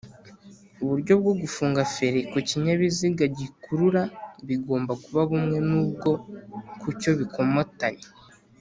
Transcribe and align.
uburyo 0.83 1.13
bwo 1.21 1.33
gufunga 1.41 1.79
feri 1.93 2.21
kukinyabiziga 2.31 3.23
gikurura 3.39 4.03
bigomba 4.47 4.93
kuba 5.03 5.21
bumwe 5.29 5.57
n’ubwo 5.69 6.11
kucyo 6.81 7.11
bikomatanye 7.19 8.05